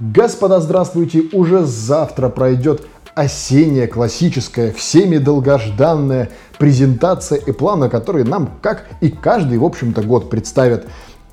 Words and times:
Господа, 0.00 0.60
здравствуйте! 0.60 1.24
Уже 1.34 1.66
завтра 1.66 2.30
пройдет 2.30 2.86
осенняя, 3.14 3.86
классическая, 3.86 4.72
всеми 4.72 5.18
долгожданная 5.18 6.30
презентация 6.58 7.38
Apple, 7.38 7.76
на 7.76 7.90
которой 7.90 8.24
нам, 8.24 8.48
как 8.62 8.86
и 9.02 9.10
каждый, 9.10 9.58
в 9.58 9.64
общем-то, 9.64 10.00
год 10.02 10.30
представят 10.30 10.86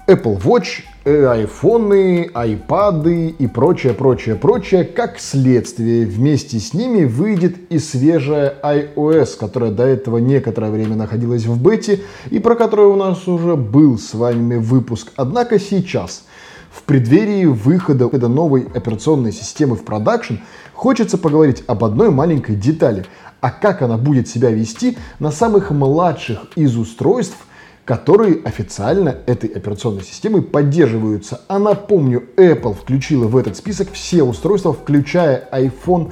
Apple 0.05 0.41
Watch, 0.43 0.83
э, 1.05 1.25
айфоны, 1.27 2.29
айпады 2.33 3.29
и 3.29 3.47
прочее, 3.47 3.93
прочее, 3.93 4.35
прочее. 4.35 4.84
Как 4.84 5.18
следствие, 5.20 6.05
вместе 6.05 6.59
с 6.59 6.73
ними 6.73 7.05
выйдет 7.05 7.71
и 7.71 7.79
свежая 7.79 8.54
iOS, 8.63 9.38
которая 9.39 9.71
до 9.71 9.86
этого 9.86 10.18
некоторое 10.18 10.71
время 10.71 10.97
находилась 10.97 11.45
в 11.45 11.61
бете 11.61 12.02
и 12.31 12.39
про 12.39 12.55
которую 12.55 12.91
у 12.91 12.97
нас 12.97 13.29
уже 13.29 13.55
был 13.55 13.97
с 13.97 14.13
вами 14.13 14.57
выпуск. 14.57 15.13
Однако 15.15 15.57
сейчас 15.57 16.23
в 16.78 16.84
преддверии 16.84 17.46
выхода 17.46 18.28
новой 18.28 18.68
операционной 18.73 19.32
системы 19.32 19.75
в 19.75 19.84
продакшн 19.84 20.36
хочется 20.74 21.18
поговорить 21.18 21.64
об 21.65 21.84
одной 21.84 22.11
маленькой 22.11 22.56
детали. 22.56 23.06
А 23.42 23.50
как 23.50 23.82
она 23.82 23.97
будет 23.97 24.28
себя 24.28 24.51
вести 24.51 24.96
на 25.18 25.32
самых 25.32 25.71
младших 25.71 26.46
из 26.56 26.78
устройств, 26.78 27.37
которые 27.84 28.43
официально 28.43 29.15
этой 29.25 29.50
операционной 29.50 30.04
системой 30.04 30.43
поддерживаются. 30.43 31.42
А 31.48 31.57
напомню, 31.57 32.23
Apple 32.38 32.75
включила 32.75 33.25
в 33.25 33.38
этот 33.38 33.58
список 33.58 33.92
все 33.94 34.22
устройства, 34.22 34.72
включая 34.72 35.50
iPhone 35.52 36.12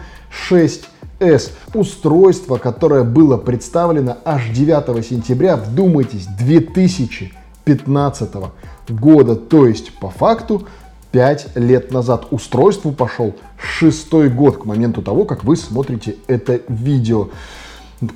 6s. 0.50 1.52
Устройство, 1.76 2.58
которое 2.58 3.04
было 3.04 3.38
представлено 3.38 4.18
аж 4.26 4.50
9 4.50 5.06
сентября, 5.06 5.58
вдумайтесь, 5.58 6.26
2015 6.26 8.34
года. 8.34 8.52
То 8.86 9.68
есть, 9.68 9.92
по 10.00 10.10
факту, 10.10 10.68
5 11.12 11.56
лет 11.56 11.92
назад. 11.94 12.28
Устройству 12.32 12.92
пошел 12.92 13.36
шестой 13.58 14.30
год 14.30 14.58
к 14.58 14.66
моменту 14.66 15.02
того, 15.02 15.24
как 15.24 15.46
вы 15.46 15.56
смотрите 15.56 16.18
это 16.28 16.60
видео. 16.68 17.30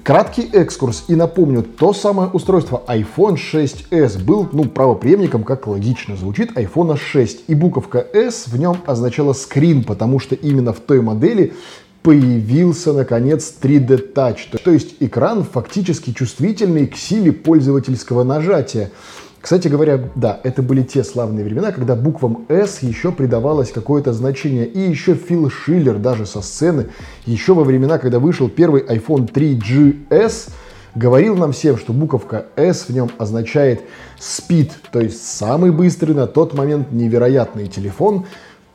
Краткий 0.03 0.41
экскурс 0.51 1.05
и 1.07 1.15
напомню, 1.15 1.63
то 1.63 1.93
самое 1.93 2.29
устройство 2.29 2.83
iPhone 2.87 3.35
6s 3.35 4.21
был, 4.21 4.49
ну, 4.51 4.65
правопреемником, 4.65 5.45
как 5.45 5.67
логично 5.67 6.17
звучит, 6.17 6.57
iPhone 6.57 6.97
6. 6.97 7.45
И 7.47 7.55
буковка 7.55 8.05
S 8.11 8.47
в 8.47 8.59
нем 8.59 8.79
означала 8.85 9.31
скрин, 9.31 9.85
потому 9.85 10.19
что 10.19 10.35
именно 10.35 10.73
в 10.73 10.81
той 10.81 10.99
модели 10.99 11.53
появился, 12.03 12.91
наконец, 12.91 13.55
3D 13.61 14.13
Touch. 14.13 14.61
То 14.61 14.71
есть 14.71 14.95
экран 14.99 15.43
фактически 15.43 16.11
чувствительный 16.11 16.87
к 16.87 16.97
силе 16.97 17.31
пользовательского 17.31 18.23
нажатия. 18.23 18.91
Кстати 19.41 19.69
говоря, 19.69 19.99
да, 20.15 20.39
это 20.43 20.61
были 20.61 20.83
те 20.83 21.03
славные 21.03 21.45
времена, 21.45 21.71
когда 21.71 21.95
буквам 21.95 22.45
S 22.49 22.79
еще 22.81 23.11
придавалось 23.11 23.71
какое-то 23.71 24.11
значение. 24.11 24.65
И 24.65 24.79
еще 24.79 25.15
Фил 25.15 25.49
Шиллер 25.49 25.97
даже 25.97 26.25
со 26.25 26.41
сцены, 26.41 26.87
еще 27.25 27.53
во 27.53 27.63
времена, 27.63 27.99
когда 27.99 28.19
вышел 28.19 28.49
первый 28.49 28.81
iPhone 28.81 29.31
3GS, 29.31 30.49
говорил 30.95 31.37
нам 31.37 31.53
всем, 31.53 31.77
что 31.77 31.93
буковка 31.93 32.47
S 32.57 32.89
в 32.89 32.93
нем 32.93 33.09
означает 33.17 33.81
speed, 34.19 34.71
то 34.91 34.99
есть 34.99 35.25
самый 35.25 35.71
быстрый 35.71 36.13
на 36.13 36.27
тот 36.27 36.53
момент 36.53 36.91
невероятный 36.91 37.67
телефон. 37.67 38.25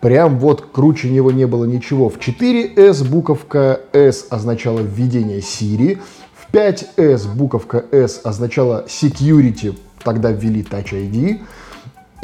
Прям 0.00 0.38
вот 0.38 0.66
круче 0.72 1.10
него 1.10 1.30
не 1.30 1.46
было 1.46 1.64
ничего. 1.64 2.08
В 2.08 2.18
4S 2.18 3.08
буковка 3.08 3.80
S 3.92 4.26
означала 4.30 4.80
введение 4.80 5.38
Siri, 5.38 5.98
в 6.34 6.54
5S 6.54 7.34
буковка 7.34 7.84
S 7.90 8.20
означала 8.22 8.84
security 8.86 9.74
тогда 10.04 10.30
ввели 10.30 10.62
Touch 10.62 10.92
ID. 10.92 11.40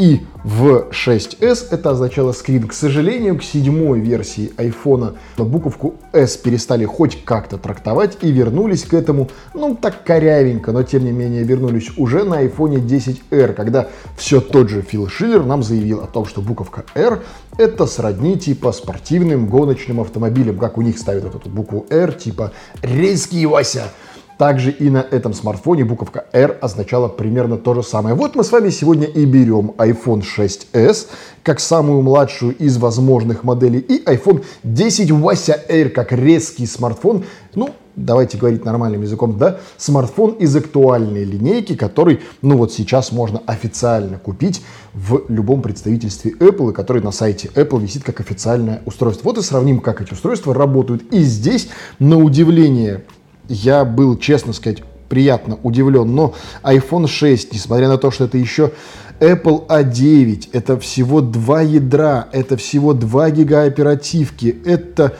И 0.00 0.22
в 0.44 0.88
6s 0.90 1.66
это 1.70 1.90
означало 1.90 2.32
скрин. 2.32 2.66
К 2.66 2.72
сожалению, 2.72 3.36
к 3.36 3.42
седьмой 3.42 4.00
версии 4.00 4.50
iPhone 4.56 5.18
буковку 5.36 5.96
S 6.14 6.38
перестали 6.38 6.86
хоть 6.86 7.22
как-то 7.22 7.58
трактовать 7.58 8.16
и 8.22 8.32
вернулись 8.32 8.84
к 8.84 8.94
этому, 8.94 9.28
ну 9.52 9.74
так 9.74 10.02
корявенько, 10.02 10.72
но 10.72 10.84
тем 10.84 11.04
не 11.04 11.12
менее 11.12 11.44
вернулись 11.44 11.90
уже 11.98 12.24
на 12.24 12.42
iPhone 12.42 12.82
10R, 12.82 13.52
когда 13.52 13.88
все 14.16 14.40
тот 14.40 14.70
же 14.70 14.80
Фил 14.80 15.06
Шиллер 15.06 15.44
нам 15.44 15.62
заявил 15.62 16.00
о 16.00 16.06
том, 16.06 16.24
что 16.24 16.40
буковка 16.40 16.84
R 16.94 17.22
это 17.58 17.84
сродни 17.84 18.38
типа 18.38 18.72
спортивным 18.72 19.48
гоночным 19.50 20.00
автомобилям, 20.00 20.56
как 20.56 20.78
у 20.78 20.82
них 20.82 20.98
ставят 20.98 21.24
вот 21.24 21.34
эту 21.34 21.50
букву 21.50 21.84
R, 21.90 22.12
типа 22.14 22.52
резкий 22.80 23.44
Вася. 23.44 23.92
Также 24.40 24.70
и 24.70 24.88
на 24.88 25.04
этом 25.10 25.34
смартфоне 25.34 25.84
буковка 25.84 26.24
R 26.32 26.56
означала 26.62 27.08
примерно 27.08 27.58
то 27.58 27.74
же 27.74 27.82
самое. 27.82 28.14
Вот 28.14 28.36
мы 28.36 28.42
с 28.42 28.50
вами 28.50 28.70
сегодня 28.70 29.04
и 29.04 29.26
берем 29.26 29.72
iPhone 29.76 30.22
6s 30.22 31.08
как 31.42 31.60
самую 31.60 32.00
младшую 32.00 32.56
из 32.56 32.78
возможных 32.78 33.44
моделей 33.44 33.80
и 33.80 34.02
iPhone 34.02 34.42
10 34.62 35.10
Вася 35.10 35.62
R 35.68 35.90
как 35.90 36.12
резкий 36.12 36.64
смартфон. 36.64 37.26
Ну, 37.54 37.74
давайте 37.96 38.38
говорить 38.38 38.64
нормальным 38.64 39.02
языком, 39.02 39.36
да, 39.36 39.58
смартфон 39.76 40.30
из 40.30 40.56
актуальной 40.56 41.24
линейки, 41.24 41.76
который, 41.76 42.20
ну 42.40 42.56
вот 42.56 42.72
сейчас 42.72 43.12
можно 43.12 43.42
официально 43.44 44.18
купить 44.18 44.62
в 44.94 45.24
любом 45.28 45.60
представительстве 45.60 46.32
Apple, 46.32 46.70
и 46.70 46.74
который 46.74 47.02
на 47.02 47.12
сайте 47.12 47.50
Apple 47.54 47.82
висит 47.82 48.04
как 48.04 48.20
официальное 48.20 48.80
устройство. 48.86 49.28
Вот 49.28 49.36
и 49.36 49.42
сравним, 49.42 49.80
как 49.80 50.00
эти 50.00 50.14
устройства 50.14 50.54
работают. 50.54 51.02
И 51.12 51.20
здесь, 51.20 51.68
на 51.98 52.16
удивление, 52.16 53.04
я 53.50 53.84
был, 53.84 54.16
честно 54.16 54.52
сказать, 54.52 54.82
приятно 55.08 55.58
удивлен. 55.62 56.14
Но 56.14 56.34
iPhone 56.62 57.06
6, 57.06 57.52
несмотря 57.52 57.88
на 57.88 57.98
то, 57.98 58.10
что 58.10 58.24
это 58.24 58.38
еще 58.38 58.70
Apple 59.18 59.66
A9, 59.66 60.50
это 60.52 60.78
всего 60.78 61.20
два 61.20 61.60
ядра, 61.60 62.28
это 62.32 62.56
всего 62.56 62.94
2 62.94 63.30
гига 63.30 63.64
оперативки, 63.64 64.56
это 64.64 65.16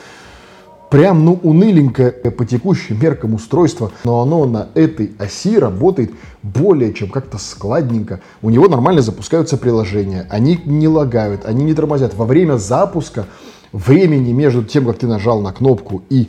прям, 0.91 1.25
ну, 1.25 1.39
уныленькое 1.43 2.11
по 2.13 2.45
текущим 2.45 3.01
меркам 3.01 3.35
устройство, 3.35 3.93
но 4.05 4.23
оно 4.23 4.45
на 4.47 4.69
этой 4.75 5.13
оси 5.19 5.59
работает 5.59 6.13
более 6.43 6.95
чем 6.95 7.11
как-то 7.11 7.39
складненько. 7.39 8.21
У 8.43 8.51
него 8.51 8.69
нормально 8.69 9.03
запускаются 9.03 9.57
приложения, 9.57 10.27
они 10.31 10.61
не 10.65 10.89
лагают, 10.89 11.45
они 11.45 11.65
не 11.65 11.75
тормозят. 11.75 12.15
Во 12.15 12.25
время 12.25 12.57
запуска 12.57 13.27
времени 13.73 14.33
между 14.33 14.65
тем, 14.65 14.87
как 14.87 14.99
ты 14.99 15.07
нажал 15.07 15.41
на 15.41 15.53
кнопку 15.53 16.03
и 16.11 16.29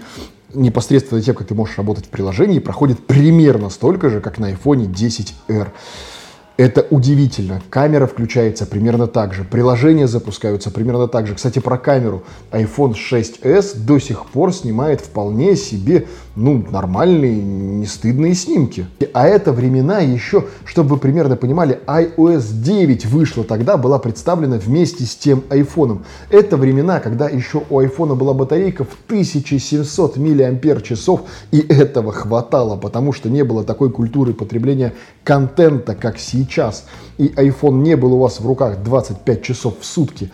непосредственно 0.53 1.21
тем, 1.21 1.35
как 1.35 1.47
ты 1.47 1.55
можешь 1.55 1.77
работать 1.77 2.05
в 2.05 2.09
приложении, 2.09 2.59
проходит 2.59 3.05
примерно 3.05 3.69
столько 3.69 4.09
же, 4.09 4.21
как 4.21 4.37
на 4.37 4.51
iPhone 4.51 4.91
10R. 4.91 5.69
Это 6.61 6.85
удивительно. 6.91 7.59
Камера 7.71 8.05
включается 8.05 8.67
примерно 8.67 9.07
так 9.07 9.33
же. 9.33 9.43
Приложения 9.43 10.07
запускаются 10.07 10.69
примерно 10.69 11.07
так 11.07 11.25
же. 11.25 11.33
Кстати, 11.33 11.57
про 11.57 11.79
камеру. 11.79 12.21
iPhone 12.51 12.93
6s 12.93 13.79
до 13.83 13.97
сих 13.97 14.27
пор 14.27 14.53
снимает 14.53 15.01
вполне 15.01 15.55
себе, 15.55 16.05
ну, 16.35 16.63
нормальные, 16.69 17.41
не 17.41 17.87
стыдные 17.87 18.35
снимки. 18.35 18.85
А 19.11 19.27
это 19.27 19.53
времена 19.53 20.01
еще, 20.01 20.45
чтобы 20.63 20.89
вы 20.89 20.97
примерно 20.97 21.35
понимали, 21.35 21.79
iOS 21.87 22.53
9 22.61 23.07
вышла 23.07 23.43
тогда, 23.43 23.75
была 23.77 23.97
представлена 23.97 24.57
вместе 24.57 25.05
с 25.05 25.15
тем 25.15 25.43
iPhone. 25.49 26.03
Это 26.29 26.57
времена, 26.57 26.99
когда 26.99 27.27
еще 27.27 27.63
у 27.71 27.81
iPhone 27.81 28.13
была 28.15 28.35
батарейка 28.35 28.83
в 28.83 28.95
1700 29.07 30.17
мАч, 30.17 31.21
и 31.49 31.59
этого 31.59 32.11
хватало, 32.11 32.77
потому 32.77 33.13
что 33.13 33.31
не 33.31 33.43
было 33.43 33.63
такой 33.63 33.89
культуры 33.89 34.33
потребления 34.33 34.93
контента, 35.23 35.95
как 35.95 36.19
сейчас 36.19 36.50
сейчас, 36.51 36.85
и 37.17 37.27
iPhone 37.27 37.81
не 37.81 37.95
был 37.95 38.13
у 38.13 38.19
вас 38.19 38.39
в 38.39 38.45
руках 38.45 38.83
25 38.83 39.41
часов 39.41 39.79
в 39.79 39.85
сутки. 39.85 40.31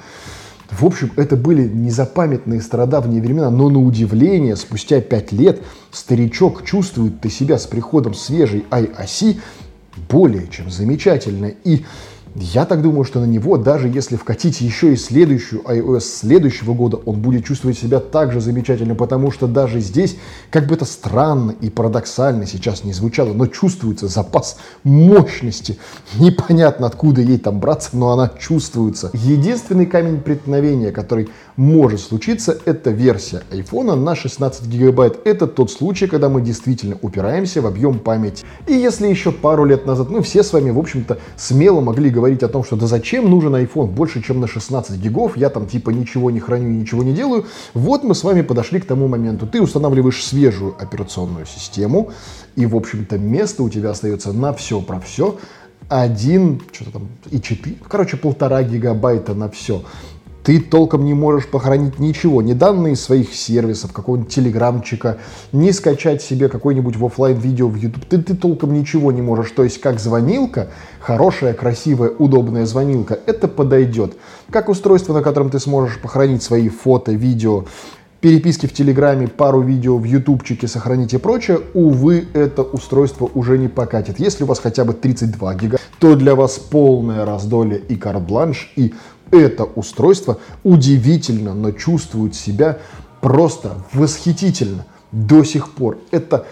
В 0.69 0.85
общем, 0.85 1.11
это 1.15 1.37
были 1.37 1.67
незапамятные 1.67 2.61
стародавние 2.61 3.21
времена, 3.21 3.49
но 3.49 3.69
на 3.69 3.79
удивление, 3.79 4.55
спустя 4.57 4.99
5 4.99 5.31
лет 5.31 5.61
старичок 5.91 6.65
чувствует 6.65 7.21
ты 7.21 7.29
себя 7.29 7.57
с 7.57 7.65
приходом 7.67 8.13
свежей 8.13 8.65
iOS 8.69 9.37
более 10.09 10.47
чем 10.49 10.69
замечательно. 10.69 11.47
И 11.63 11.85
я 12.39 12.65
так 12.65 12.83
думаю, 12.83 13.03
что 13.03 13.19
на 13.19 13.25
него, 13.25 13.57
даже 13.57 13.87
если 13.87 14.15
вкатить 14.15 14.61
еще 14.61 14.93
и 14.93 14.95
следующую 14.95 15.61
iOS 15.63 16.01
следующего 16.01 16.73
года, 16.73 16.97
он 16.97 17.19
будет 17.19 17.45
чувствовать 17.45 17.77
себя 17.79 17.99
так 17.99 18.31
же 18.31 18.41
замечательно, 18.41 18.93
потому 18.93 19.31
что 19.31 19.47
даже 19.47 19.79
здесь, 19.79 20.17
как 20.51 20.67
бы 20.67 20.75
это 20.75 20.85
странно 20.85 21.55
и 21.59 21.69
парадоксально 21.71 22.45
сейчас 22.45 22.83
не 22.83 22.93
звучало, 22.93 23.33
но 23.33 23.47
чувствуется 23.47 24.07
запас 24.07 24.57
мощности. 24.83 25.79
Непонятно, 26.19 26.85
откуда 26.85 27.21
ей 27.21 27.39
там 27.39 27.59
браться, 27.59 27.89
но 27.93 28.11
она 28.11 28.31
чувствуется. 28.39 29.09
Единственный 29.13 29.87
камень 29.87 30.21
преткновения, 30.21 30.91
который 30.91 31.29
может 31.55 31.99
случиться, 31.99 32.55
это 32.65 32.91
версия 32.91 33.41
iPhone 33.49 33.95
на 33.95 34.15
16 34.15 34.67
гигабайт. 34.67 35.19
Это 35.25 35.47
тот 35.47 35.71
случай, 35.71 36.05
когда 36.05 36.29
мы 36.29 36.41
действительно 36.41 36.97
упираемся 37.01 37.61
в 37.61 37.65
объем 37.65 37.97
памяти. 37.97 38.45
И 38.67 38.73
если 38.73 39.07
еще 39.07 39.31
пару 39.31 39.65
лет 39.65 39.87
назад 39.87 40.11
мы 40.11 40.21
все 40.21 40.43
с 40.43 40.53
вами, 40.53 40.69
в 40.69 40.77
общем-то, 40.77 41.17
смело 41.35 41.81
могли 41.81 42.11
говорить 42.11 42.26
говорить 42.27 42.43
о 42.43 42.49
том, 42.49 42.63
что 42.65 42.75
да 42.75 42.87
зачем 42.87 43.29
нужен 43.29 43.55
iPhone 43.55 43.87
больше, 43.87 44.21
чем 44.21 44.41
на 44.41 44.47
16 44.47 44.99
гигов, 44.99 45.37
я 45.37 45.49
там 45.49 45.65
типа 45.65 45.91
ничего 45.91 46.29
не 46.29 46.41
храню 46.41 46.69
и 46.71 46.73
ничего 46.73 47.03
не 47.03 47.13
делаю. 47.13 47.45
Вот 47.73 48.03
мы 48.03 48.13
с 48.13 48.23
вами 48.23 48.41
подошли 48.41 48.81
к 48.81 48.85
тому 48.85 49.07
моменту. 49.07 49.47
Ты 49.47 49.61
устанавливаешь 49.61 50.23
свежую 50.25 50.75
операционную 50.77 51.45
систему, 51.45 52.11
и, 52.57 52.65
в 52.65 52.75
общем-то, 52.75 53.17
место 53.17 53.63
у 53.63 53.69
тебя 53.69 53.91
остается 53.91 54.33
на 54.33 54.51
все 54.51 54.81
про 54.81 54.99
все. 54.99 55.37
Один, 55.87 56.61
что-то 56.73 56.91
там, 56.91 57.07
и 57.31 57.39
4, 57.39 57.77
короче, 57.87 58.17
полтора 58.17 58.61
гигабайта 58.63 59.33
на 59.33 59.49
все 59.49 59.83
ты 60.47 60.61
толком 60.61 61.03
не 61.03 61.13
можешь 61.13 61.45
похоронить 61.45 61.99
ничего, 61.99 62.41
ни 62.41 62.53
данные 62.53 62.95
своих 62.95 63.35
сервисов, 63.35 63.91
какого-нибудь 63.91 64.33
телеграмчика, 64.33 65.17
не 65.51 65.73
скачать 65.73 66.21
себе 66.21 66.47
какой-нибудь 66.47 66.95
в 66.95 67.05
офлайн 67.05 67.37
видео 67.37 67.67
в 67.67 67.75
YouTube. 67.75 68.05
Ты, 68.05 68.21
ты 68.21 68.33
толком 68.33 68.73
ничего 68.73 69.11
не 69.11 69.21
можешь. 69.21 69.51
То 69.51 69.65
есть 69.65 69.81
как 69.81 69.99
звонилка, 69.99 70.69
хорошая, 71.01 71.53
красивая, 71.53 72.11
удобная 72.11 72.65
звонилка, 72.65 73.19
это 73.25 73.49
подойдет. 73.49 74.15
Как 74.49 74.69
устройство, 74.69 75.13
на 75.13 75.21
котором 75.21 75.49
ты 75.49 75.59
сможешь 75.59 75.99
похоронить 75.99 76.43
свои 76.43 76.69
фото, 76.69 77.11
видео, 77.11 77.65
переписки 78.21 78.67
в 78.67 78.73
Телеграме, 78.73 79.27
пару 79.27 79.61
видео 79.61 79.97
в 79.97 80.05
Ютубчике 80.05 80.69
сохранить 80.69 81.13
и 81.13 81.17
прочее, 81.17 81.59
увы, 81.73 82.25
это 82.33 82.63
устройство 82.63 83.29
уже 83.33 83.57
не 83.57 83.67
покатит. 83.67 84.17
Если 84.17 84.45
у 84.45 84.47
вас 84.47 84.59
хотя 84.59 84.85
бы 84.85 84.93
32 84.93 85.55
гига, 85.55 85.77
то 85.99 86.15
для 86.15 86.35
вас 86.35 86.57
полное 86.57 87.25
раздолье 87.25 87.79
и 87.79 87.95
карт-бланш, 87.95 88.71
и 88.75 88.93
это 89.31 89.63
устройство 89.63 90.39
удивительно, 90.63 91.53
но 91.53 91.71
чувствует 91.71 92.35
себя 92.35 92.79
просто 93.21 93.83
восхитительно 93.93 94.85
до 95.11 95.43
сих 95.43 95.71
пор. 95.71 95.99
Это 96.11 96.45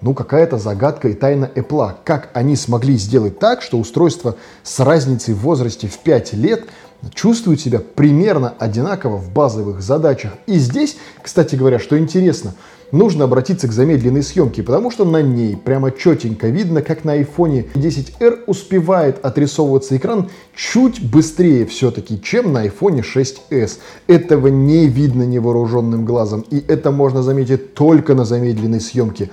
ну, 0.00 0.14
какая-то 0.14 0.58
загадка 0.58 1.08
и 1.08 1.14
тайна 1.14 1.50
Apple. 1.54 1.94
Как 2.04 2.30
они 2.34 2.56
смогли 2.56 2.96
сделать 2.96 3.38
так, 3.38 3.62
что 3.62 3.78
устройство 3.78 4.36
с 4.62 4.80
разницей 4.80 5.34
в 5.34 5.38
возрасте 5.38 5.86
в 5.86 5.98
5 5.98 6.32
лет 6.34 6.66
чувствует 7.14 7.60
себя 7.60 7.80
примерно 7.80 8.54
одинаково 8.58 9.16
в 9.16 9.30
базовых 9.32 9.82
задачах. 9.82 10.32
И 10.46 10.58
здесь, 10.58 10.96
кстати 11.22 11.56
говоря, 11.56 11.78
что 11.78 11.98
интересно, 11.98 12.54
нужно 12.92 13.24
обратиться 13.24 13.66
к 13.66 13.72
замедленной 13.72 14.22
съемке, 14.22 14.62
потому 14.62 14.90
что 14.90 15.04
на 15.04 15.22
ней 15.22 15.56
прямо 15.56 15.90
четенько 15.90 16.48
видно, 16.48 16.82
как 16.82 17.04
на 17.04 17.20
iPhone 17.20 17.72
10R 17.74 18.44
успевает 18.46 19.24
отрисовываться 19.24 19.96
экран 19.96 20.30
чуть 20.54 21.02
быстрее 21.02 21.66
все-таки, 21.66 22.20
чем 22.22 22.52
на 22.52 22.66
iPhone 22.66 23.02
6s. 23.02 23.78
Этого 24.06 24.48
не 24.48 24.86
видно 24.86 25.24
невооруженным 25.24 26.04
глазом, 26.04 26.44
и 26.50 26.62
это 26.68 26.90
можно 26.90 27.22
заметить 27.22 27.74
только 27.74 28.14
на 28.14 28.24
замедленной 28.24 28.80
съемке. 28.80 29.30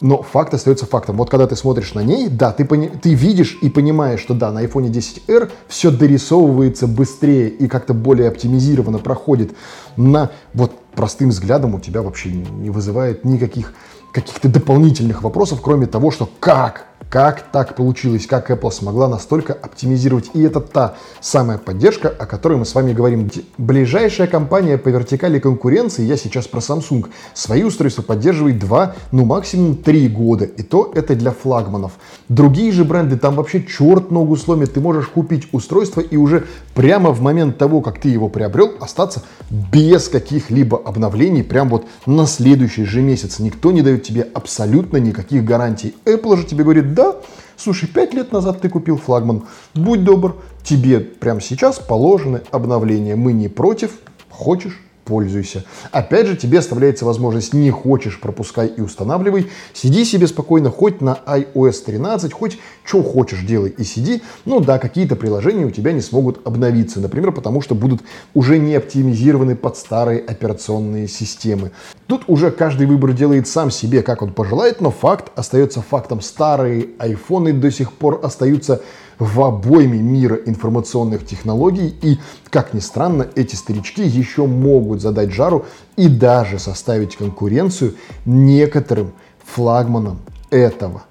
Но 0.00 0.22
факт 0.22 0.54
остается 0.54 0.86
фактом. 0.86 1.16
Вот 1.16 1.28
когда 1.28 1.46
ты 1.46 1.56
смотришь 1.56 1.94
на 1.94 2.00
ней, 2.04 2.28
да, 2.28 2.52
ты, 2.52 2.64
пони- 2.64 2.88
ты 2.88 3.14
видишь 3.14 3.58
и 3.60 3.68
понимаешь, 3.68 4.20
что 4.20 4.32
да, 4.34 4.52
на 4.52 4.64
iPhone 4.64 4.90
10R 4.90 5.50
все 5.66 5.90
дорисовывается 5.90 6.86
быстрее 6.86 7.48
и 7.48 7.66
как-то 7.66 7.94
более 7.94 8.28
оптимизированно 8.28 8.98
проходит. 8.98 9.52
На 9.96 10.30
вот 10.54 10.72
простым 10.94 11.30
взглядом 11.30 11.74
у 11.74 11.80
тебя 11.80 12.02
вообще 12.02 12.30
не 12.30 12.70
вызывает 12.70 13.24
никаких 13.24 13.74
каких-то 14.12 14.48
дополнительных 14.48 15.22
вопросов, 15.22 15.60
кроме 15.62 15.86
того, 15.86 16.10
что 16.10 16.28
как 16.40 16.86
как 17.10 17.50
так 17.52 17.74
получилось, 17.74 18.26
как 18.26 18.50
Apple 18.50 18.70
смогла 18.70 19.08
настолько 19.08 19.52
оптимизировать. 19.52 20.30
И 20.34 20.42
это 20.42 20.60
та 20.60 20.96
самая 21.20 21.58
поддержка, 21.58 22.08
о 22.08 22.26
которой 22.26 22.58
мы 22.58 22.64
с 22.64 22.74
вами 22.74 22.92
говорим. 22.92 23.30
Ближайшая 23.56 24.26
компания 24.26 24.76
по 24.76 24.88
вертикали 24.88 25.38
конкуренции, 25.38 26.04
я 26.04 26.16
сейчас 26.16 26.46
про 26.46 26.60
Samsung, 26.60 27.06
свои 27.34 27.62
устройства 27.62 28.02
поддерживает 28.02 28.58
2, 28.58 28.94
ну 29.12 29.24
максимум 29.24 29.76
3 29.76 30.08
года. 30.08 30.44
И 30.44 30.62
то 30.62 30.92
это 30.94 31.14
для 31.14 31.30
флагманов. 31.30 31.92
Другие 32.28 32.72
же 32.72 32.84
бренды, 32.84 33.16
там 33.16 33.36
вообще 33.36 33.64
черт 33.64 34.10
ногу 34.10 34.36
сломит. 34.36 34.74
Ты 34.74 34.80
можешь 34.80 35.08
купить 35.08 35.48
устройство 35.52 36.00
и 36.00 36.16
уже 36.16 36.46
прямо 36.74 37.10
в 37.10 37.22
момент 37.22 37.58
того, 37.58 37.80
как 37.80 38.00
ты 38.00 38.08
его 38.08 38.28
приобрел, 38.28 38.72
остаться 38.80 39.22
без 39.50 40.08
каких-либо 40.08 40.78
обновлений, 40.84 41.42
прям 41.42 41.68
вот 41.68 41.86
на 42.06 42.26
следующий 42.26 42.84
же 42.84 43.00
месяц. 43.00 43.38
Никто 43.38 43.72
не 43.72 43.82
дает 43.82 44.02
тебе 44.02 44.26
абсолютно 44.34 44.98
никаких 44.98 45.44
гарантий. 45.44 45.94
Apple 46.04 46.36
же 46.36 46.44
тебе 46.44 46.64
говорит, 46.64 46.94
да, 46.98 47.16
слушай, 47.56 47.88
пять 47.88 48.12
лет 48.12 48.32
назад 48.32 48.60
ты 48.60 48.68
купил 48.68 48.96
флагман, 48.98 49.44
будь 49.72 50.02
добр, 50.02 50.36
тебе 50.64 50.98
прямо 50.98 51.40
сейчас 51.40 51.78
положены 51.78 52.42
обновления, 52.50 53.14
мы 53.14 53.32
не 53.32 53.46
против, 53.48 54.00
хочешь, 54.28 54.80
пользуйся. 55.08 55.64
Опять 55.90 56.26
же, 56.26 56.36
тебе 56.36 56.58
оставляется 56.58 57.06
возможность, 57.06 57.54
не 57.54 57.70
хочешь, 57.70 58.20
пропускай 58.20 58.66
и 58.66 58.82
устанавливай. 58.82 59.48
Сиди 59.72 60.04
себе 60.04 60.26
спокойно, 60.26 60.70
хоть 60.70 61.00
на 61.00 61.18
iOS 61.26 61.84
13, 61.86 62.32
хоть 62.34 62.58
что 62.84 63.02
хочешь 63.02 63.40
делай 63.40 63.70
и 63.70 63.84
сиди. 63.84 64.22
Ну 64.44 64.60
да, 64.60 64.78
какие-то 64.78 65.16
приложения 65.16 65.64
у 65.64 65.70
тебя 65.70 65.92
не 65.92 66.02
смогут 66.02 66.46
обновиться, 66.46 67.00
например, 67.00 67.32
потому 67.32 67.62
что 67.62 67.74
будут 67.74 68.02
уже 68.34 68.58
не 68.58 68.74
оптимизированы 68.74 69.56
под 69.56 69.78
старые 69.78 70.20
операционные 70.20 71.08
системы. 71.08 71.72
Тут 72.06 72.24
уже 72.26 72.50
каждый 72.50 72.86
выбор 72.86 73.14
делает 73.14 73.48
сам 73.48 73.70
себе, 73.70 74.02
как 74.02 74.20
он 74.20 74.34
пожелает, 74.34 74.82
но 74.82 74.90
факт 74.90 75.32
остается 75.36 75.80
фактом. 75.80 76.20
Старые 76.20 76.88
айфоны 76.98 77.54
до 77.54 77.70
сих 77.70 77.92
пор 77.92 78.20
остаются 78.22 78.82
в 79.18 79.42
обойме 79.42 79.98
мира 79.98 80.36
информационных 80.36 81.26
технологий. 81.26 81.94
И, 82.02 82.18
как 82.50 82.74
ни 82.74 82.80
странно, 82.80 83.28
эти 83.34 83.54
старички 83.54 84.02
еще 84.02 84.46
могут 84.46 85.00
задать 85.00 85.32
жару 85.32 85.66
и 85.96 86.08
даже 86.08 86.58
составить 86.58 87.16
конкуренцию 87.16 87.94
некоторым 88.24 89.12
флагманам 89.44 90.20
этого 90.50 91.02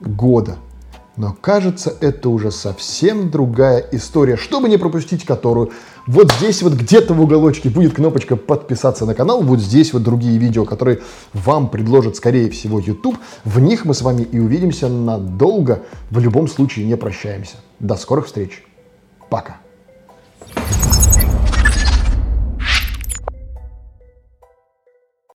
года. 0.00 0.56
Но 1.16 1.34
кажется, 1.40 1.94
это 2.00 2.28
уже 2.28 2.50
совсем 2.50 3.30
другая 3.30 3.84
история. 3.92 4.36
Чтобы 4.36 4.68
не 4.68 4.76
пропустить 4.76 5.24
которую, 5.24 5.70
вот 6.06 6.32
здесь 6.32 6.62
вот 6.62 6.74
где-то 6.74 7.14
в 7.14 7.20
уголочке 7.20 7.68
будет 7.68 7.94
кнопочка 7.94 8.36
подписаться 8.36 9.06
на 9.06 9.14
канал. 9.14 9.42
Вот 9.42 9.60
здесь 9.60 9.92
вот 9.92 10.02
другие 10.02 10.38
видео, 10.38 10.64
которые 10.64 11.00
вам 11.32 11.68
предложит, 11.68 12.16
скорее 12.16 12.48
всего, 12.50 12.78
YouTube. 12.78 13.18
В 13.44 13.58
них 13.58 13.84
мы 13.84 13.92
с 13.92 14.02
вами 14.02 14.22
и 14.22 14.38
увидимся 14.38 14.88
надолго. 14.88 15.82
В 16.10 16.18
любом 16.18 16.48
случае 16.48 16.86
не 16.86 16.96
прощаемся. 16.96 17.56
До 17.80 17.96
скорых 17.96 18.26
встреч. 18.26 18.64
Пока. 19.28 19.65